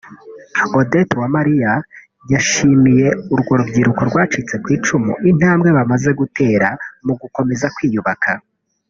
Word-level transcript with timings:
Odette 0.79 1.13
Uwamariya 1.15 1.73
yashimiye 2.31 3.07
urwo 3.33 3.53
rubyiruko 3.59 4.01
rwacitse 4.09 4.55
ku 4.63 4.67
icumu 4.77 5.13
intambwe 5.31 5.69
bamaze 5.77 6.09
gutera 6.19 6.67
mu 7.05 7.13
gukomeza 7.21 7.67
kwiyubaka 7.77 8.31